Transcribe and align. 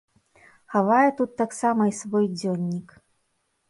Хавае 0.75 1.03
тут 1.21 1.37
таксама 1.43 1.81
і 1.93 1.97
свой 2.01 2.25
дзённік. 2.37 3.01